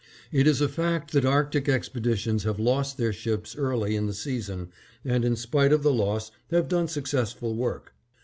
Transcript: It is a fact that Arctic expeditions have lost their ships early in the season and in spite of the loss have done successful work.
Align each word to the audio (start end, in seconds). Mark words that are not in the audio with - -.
It 0.31 0.47
is 0.47 0.61
a 0.61 0.67
fact 0.67 1.11
that 1.11 1.25
Arctic 1.25 1.69
expeditions 1.69 2.41
have 2.43 2.59
lost 2.59 2.97
their 2.97 3.13
ships 3.13 3.55
early 3.55 3.95
in 3.95 4.07
the 4.07 4.15
season 4.15 4.69
and 5.05 5.23
in 5.23 5.35
spite 5.35 5.71
of 5.71 5.83
the 5.83 5.93
loss 5.93 6.31
have 6.49 6.67
done 6.67 6.87
successful 6.87 7.53
work. 7.53 7.93